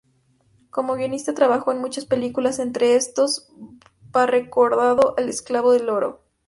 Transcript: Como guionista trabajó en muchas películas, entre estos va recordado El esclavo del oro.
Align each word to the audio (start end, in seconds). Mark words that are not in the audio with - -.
Como 0.71 0.95
guionista 0.95 1.35
trabajó 1.35 1.71
en 1.71 1.77
muchas 1.77 2.05
películas, 2.07 2.57
entre 2.57 2.95
estos 2.95 3.51
va 4.17 4.25
recordado 4.25 5.13
El 5.17 5.29
esclavo 5.29 5.73
del 5.73 5.89
oro. 5.89 6.23